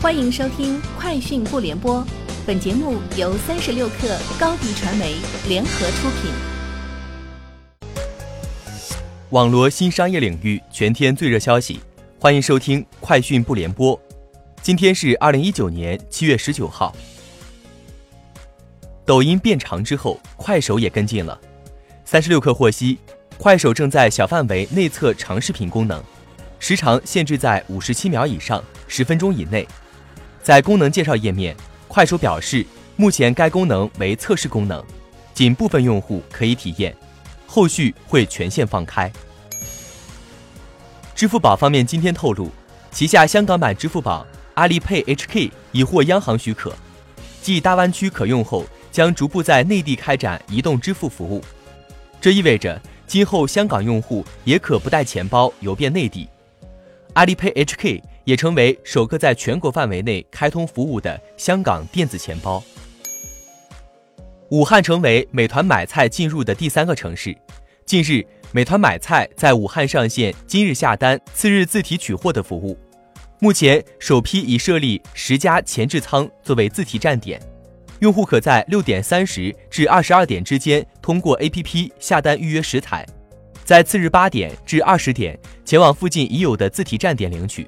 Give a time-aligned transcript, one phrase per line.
[0.00, 1.96] 欢迎收听《快讯不联播》，
[2.46, 5.16] 本节目由三十六克高低传媒
[5.48, 6.30] 联合出品。
[9.30, 11.80] 网罗新商业领域全天最热消息，
[12.20, 13.98] 欢迎收听《快讯不联播》。
[14.62, 16.94] 今天是二零一九年七月十九号。
[19.04, 21.36] 抖音变长之后，快手也跟进了。
[22.04, 22.98] 三十六氪获悉，
[23.36, 26.00] 快手正在小范围内测长视频功能，
[26.60, 29.66] 时长限制在五十七秒以上，十分钟以内。
[30.48, 31.54] 在功能介绍页面，
[31.88, 32.64] 快手表示，
[32.96, 34.82] 目前该功能为测试功能，
[35.34, 36.96] 仅部分用户可以体验，
[37.46, 39.12] 后续会全线放开。
[41.14, 42.50] 支付宝方面今天透露，
[42.90, 46.72] 旗下香港版支付宝阿里 Pay HK 已获央行许可，
[47.42, 51.44] 继大湾区可用后，将逐步在内地开展移动支付服务。
[52.22, 56.26] 这意味着，今后香港用户也可不带钱包游遍内地。
[57.12, 58.02] 阿里 Pay HK。
[58.28, 62.62] 也成为首个在全国范围内开通服务的香港电子钱包。
[64.50, 67.34] 武汉成为美团买菜进入的第三个城市。
[67.86, 68.22] 近日，
[68.52, 72.78] 美团买菜在武汉上线今日下单、次日自提取货的服务。
[73.38, 77.40] 目前，首批已设立十家前置仓作为自提站点，
[78.00, 83.06] 用户可在六点三十至二十二点之间通过 APP 下单预约食材，
[83.64, 87.66] 在次日八点至二十点前往附近已有的自提站点领取。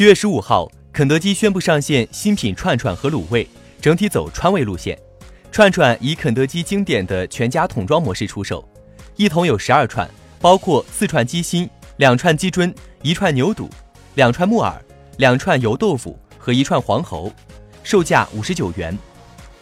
[0.00, 3.46] 七月十五号，肯德基宣布上线新品串串和卤味，
[3.82, 4.98] 整体走川味路线。
[5.52, 8.66] 串串以肯德基经典的全家桶装模式出售，
[9.16, 10.08] 一桶有十二串，
[10.40, 13.68] 包括四串鸡心、两串鸡胗、一串牛肚、
[14.14, 14.82] 两串木耳、
[15.18, 17.30] 两串油豆腐和一串黄喉，
[17.84, 18.98] 售价五十九元。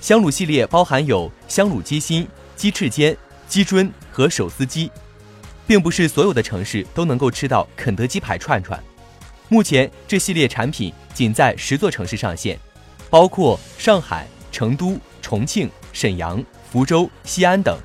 [0.00, 3.16] 香卤系列包含有香卤鸡心、鸡翅尖、
[3.48, 4.88] 鸡胗和手撕鸡，
[5.66, 8.80] 并不是所有的城市都能够吃到肯德基牌串串。
[9.50, 12.58] 目前，这系列产品仅在十座城市上线，
[13.08, 17.78] 包括上海、成都、重庆、沈阳、福州、西安等。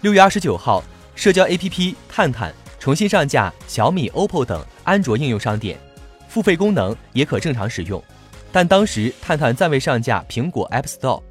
[0.00, 0.82] 六月二十九号，
[1.14, 5.78] 社交 APP 探探重新上架小米、OPPO 等安卓应用商店，
[6.28, 8.02] 付费功能也可正常使用。
[8.50, 11.22] 但当时探探暂未上架苹果 App Store，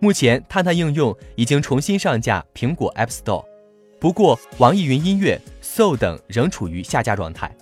[0.00, 3.44] 目前探探应用已经重新上架苹果 App Store，
[4.00, 7.55] 不过网易云音乐、Soul 等仍处于下架状态。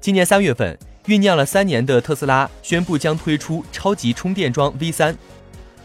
[0.00, 5.16] 今年三月份，酝酿了三年的特斯拉宣布将推出超级充电桩 V 三。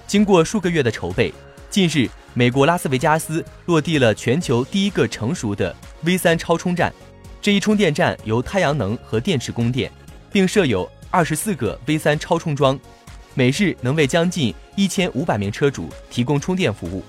[0.06, 1.34] 经过数个月的筹备，
[1.68, 6.94] 近日美国拉斯维加斯落地了全球第一个成熟的 V 三超充站。
[7.42, 9.92] 这一充电站由太阳能和电池供电，
[10.32, 12.80] 并设有二十四个 V 三超充桩，
[13.34, 17.04] 每日能为将近一千五百名车主提供充电服务。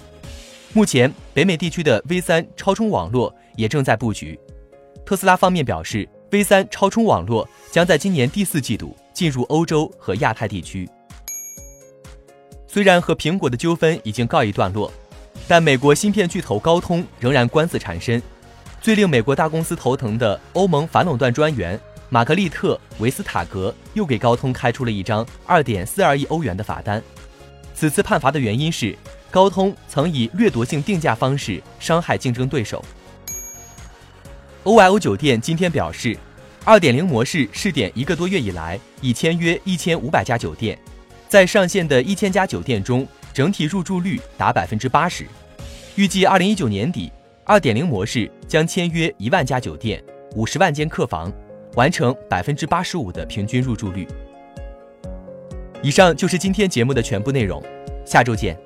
[0.73, 4.41] 目前，北美地区的 V 三超充网络也正在布局。
[5.05, 6.09] 特斯拉方面表示。
[6.35, 10.91] V 三超充网络将在今年第四季度进入欧洲和亚太地区。
[12.67, 14.93] 虽然和苹果的纠纷已经告一段落，
[15.47, 18.21] 但美国芯片巨头高通仍然官司缠身。
[18.81, 21.79] 最令美国大公司头疼的欧盟反垄断专员
[22.09, 27.01] 玛格丽特·维斯塔格又给高通开出了一张2.42亿欧元的罚单。
[27.77, 28.99] 此次判罚的原因是
[29.31, 32.85] 高通曾以掠夺性定价方式伤害竞争对手。
[34.65, 36.17] OYO 酒店今天表示
[36.65, 40.79] ，2.0模式试点一个多月以来，已签约1500家酒店，
[41.29, 45.27] 在上线的一千家酒店中，整体入住率达百分之八十。
[45.97, 47.13] 预计2019年底
[47.47, 50.03] ，2.0模式将签约一万家酒店、
[50.35, 51.33] 五十万间客房，
[51.75, 54.07] 完成百分之八十五的平均入住率。
[55.83, 57.63] 以上就是今天节目的全部内容，
[58.07, 58.59] 下周见。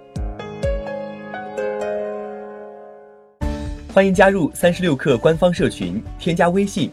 [3.92, 6.92] 欢迎加入三十六氪官方社群，添加微信